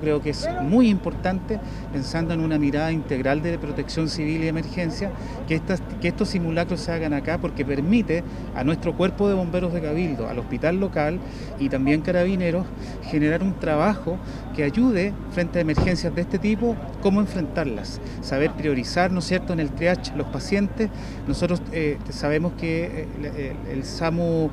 Creo 0.00 0.20
que 0.20 0.30
es 0.30 0.48
muy 0.62 0.88
importante, 0.88 1.60
pensando 1.92 2.34
en 2.34 2.40
una 2.40 2.58
mirada 2.58 2.92
integral 2.92 3.42
de 3.42 3.58
protección 3.58 4.08
civil 4.08 4.44
y 4.44 4.48
emergencia, 4.48 5.10
que, 5.46 5.54
estas, 5.54 5.82
que 6.00 6.08
estos 6.08 6.28
simulacros 6.28 6.80
se 6.80 6.92
hagan 6.92 7.12
acá 7.12 7.38
porque 7.38 7.64
permite 7.64 8.24
a 8.54 8.64
nuestro 8.64 8.96
cuerpo 8.96 9.28
de 9.28 9.34
bomberos 9.34 9.72
de 9.72 9.80
Cabildo, 9.80 10.28
al 10.28 10.38
hospital 10.38 10.80
local 10.80 11.18
y 11.58 11.68
también 11.68 12.00
carabineros 12.02 12.66
generar 13.04 13.42
un 13.42 13.54
trabajo 13.54 14.18
que 14.54 14.64
ayude 14.64 15.12
frente 15.32 15.58
a 15.58 15.62
emergencias 15.62 16.14
de 16.14 16.22
este 16.22 16.38
tipo, 16.38 16.76
cómo 17.02 17.20
enfrentarlas, 17.20 18.00
saber 18.20 18.52
priorizar, 18.52 19.10
¿no 19.10 19.20
es 19.20 19.26
cierto?, 19.26 19.52
en 19.52 19.60
el 19.60 19.70
triage 19.70 20.12
los 20.16 20.26
pacientes. 20.28 20.90
Nosotros 21.26 21.62
eh, 21.72 21.98
sabemos 22.10 22.52
que 22.54 23.08
eh, 23.22 23.56
el, 23.70 23.84
SAMU 23.84 24.50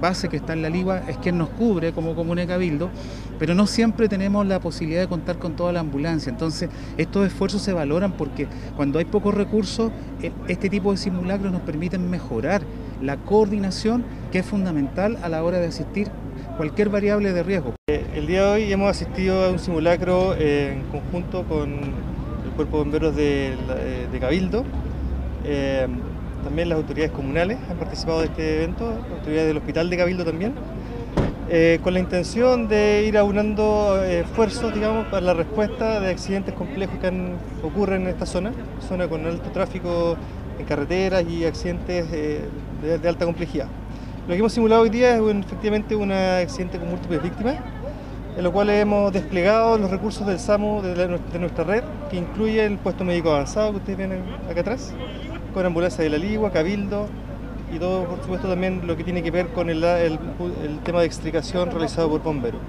base 0.00 0.28
que 0.28 0.36
está 0.36 0.52
en 0.52 0.62
la 0.62 0.68
LIGUA 0.68 1.08
es 1.08 1.16
quien 1.18 1.38
nos 1.38 1.48
cubre 1.50 1.92
como 1.92 2.14
Comune 2.16 2.46
Cabildo, 2.46 2.90
pero 3.38 3.54
no 3.54 3.66
siempre 3.66 4.08
tenemos 4.08 4.44
la 4.46 4.58
posibilidad 4.58 4.81
de 4.86 5.08
contar 5.08 5.38
con 5.38 5.56
toda 5.56 5.72
la 5.72 5.80
ambulancia. 5.80 6.30
Entonces, 6.30 6.70
estos 6.96 7.26
esfuerzos 7.26 7.62
se 7.62 7.72
valoran 7.72 8.12
porque 8.12 8.46
cuando 8.76 8.98
hay 8.98 9.04
pocos 9.04 9.34
recursos, 9.34 9.90
e, 10.22 10.32
este 10.48 10.68
tipo 10.68 10.92
de 10.92 10.98
simulacros 10.98 11.52
nos 11.52 11.62
permiten 11.62 12.10
mejorar 12.10 12.62
la 13.00 13.16
coordinación 13.16 14.04
que 14.30 14.40
es 14.40 14.46
fundamental 14.46 15.18
a 15.22 15.28
la 15.28 15.42
hora 15.42 15.58
de 15.58 15.66
asistir 15.66 16.08
cualquier 16.56 16.88
variable 16.88 17.32
de 17.32 17.42
riesgo. 17.42 17.74
Eh, 17.88 18.04
el 18.14 18.26
día 18.26 18.44
de 18.44 18.50
hoy 18.50 18.72
hemos 18.72 18.90
asistido 18.90 19.44
a 19.44 19.50
un 19.50 19.58
simulacro 19.58 20.34
eh, 20.38 20.74
en 20.74 20.82
conjunto 20.90 21.44
con 21.44 21.72
el 21.72 22.50
Cuerpo 22.56 22.78
de 22.78 22.82
Bomberos 22.84 23.16
de, 23.16 23.56
de 24.10 24.20
Cabildo. 24.20 24.64
Eh, 25.44 25.88
también 26.44 26.68
las 26.68 26.78
autoridades 26.78 27.12
comunales 27.12 27.58
han 27.70 27.76
participado 27.76 28.20
de 28.20 28.26
este 28.26 28.56
evento, 28.56 28.86
autoridades 29.16 29.48
del 29.48 29.56
Hospital 29.58 29.90
de 29.90 29.96
Cabildo 29.96 30.24
también, 30.24 30.54
eh, 31.50 31.80
con 31.82 31.92
la 31.92 32.00
intención 32.00 32.68
de 32.68 33.04
ir 33.06 33.18
aunando 33.18 34.00
eh, 34.02 34.20
esfuerzos 34.20 34.72
digamos, 34.72 35.06
para 35.08 35.20
la 35.20 35.34
respuesta 35.34 35.98
de 36.00 36.10
accidentes 36.10 36.54
complejos 36.54 36.98
que 37.00 37.12
ocurren 37.62 38.02
en 38.02 38.08
esta 38.08 38.26
zona, 38.26 38.52
zona 38.88 39.08
con 39.08 39.26
alto 39.26 39.50
tráfico 39.50 40.16
en 40.58 40.64
carreteras 40.64 41.24
y 41.28 41.44
accidentes 41.44 42.06
eh, 42.12 42.42
de, 42.80 42.98
de, 42.98 43.08
alta 43.08 43.24
complejidad. 43.24 43.66
Lo 44.28 44.34
que 44.34 44.38
hemos 44.38 44.52
simulado 44.52 44.82
hoy 44.82 44.90
día 44.90 45.16
es 45.16 45.20
un, 45.20 45.40
efectivamente 45.40 45.96
un 45.96 46.12
accidente 46.12 46.78
con 46.78 46.88
múltiples 46.88 47.22
víctimas, 47.22 47.56
en 48.36 48.44
lo 48.44 48.52
cual 48.52 48.70
hemos 48.70 49.12
desplegado 49.12 49.76
los 49.78 49.90
recursos 49.90 50.26
del 50.26 50.38
SAMU 50.38 50.80
de, 50.80 50.96
la, 50.96 51.18
de 51.18 51.38
nuestra 51.40 51.64
red, 51.64 51.82
que 52.08 52.16
incluye 52.16 52.64
el 52.64 52.78
puesto 52.78 53.04
médico 53.04 53.30
avanzado 53.30 53.72
que 53.72 53.78
ustedes 53.78 53.98
ven 53.98 54.12
acá 54.48 54.60
atrás, 54.60 54.94
con 55.52 55.66
ambulancia 55.66 56.04
de 56.04 56.10
la 56.10 56.18
Ligua, 56.18 56.52
Cabildo 56.52 57.08
y 57.72 57.78
todo, 57.78 58.04
por 58.04 58.20
supuesto, 58.20 58.48
también 58.48 58.86
lo 58.86 58.96
que 58.96 59.04
tiene 59.04 59.22
que 59.22 59.30
ver 59.30 59.48
con 59.48 59.70
el, 59.70 59.82
el, 59.82 60.18
el 60.62 60.78
tema 60.80 61.00
de 61.00 61.06
extricación 61.06 61.70
realizado 61.70 62.10
por 62.10 62.22
bomberos. 62.22 62.60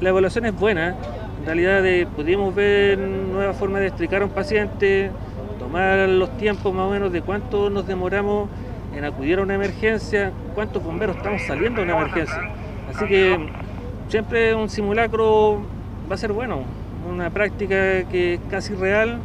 La 0.00 0.10
evaluación 0.10 0.46
es 0.46 0.54
buena, 0.54 0.96
en 1.40 1.46
realidad 1.46 1.82
de, 1.82 2.06
pudimos 2.06 2.54
ver 2.54 2.98
nuevas 2.98 3.56
formas 3.56 3.80
de 3.80 3.88
extricar 3.88 4.22
a 4.22 4.26
un 4.26 4.30
paciente, 4.30 5.10
tomar 5.58 6.08
los 6.08 6.36
tiempos 6.36 6.72
más 6.72 6.86
o 6.86 6.90
menos 6.90 7.12
de 7.12 7.22
cuánto 7.22 7.68
nos 7.68 7.86
demoramos 7.86 8.48
en 8.94 9.04
acudir 9.04 9.38
a 9.38 9.42
una 9.42 9.54
emergencia, 9.54 10.32
cuántos 10.54 10.82
bomberos 10.82 11.16
estamos 11.16 11.42
saliendo 11.42 11.80
de 11.80 11.86
una 11.86 11.96
emergencia. 12.00 12.50
Así 12.94 13.06
que 13.06 13.48
siempre 14.08 14.54
un 14.54 14.68
simulacro 14.68 15.62
va 16.10 16.14
a 16.14 16.18
ser 16.18 16.32
bueno, 16.32 16.62
una 17.10 17.30
práctica 17.30 18.04
que 18.04 18.34
es 18.34 18.40
casi 18.50 18.74
real 18.74 19.18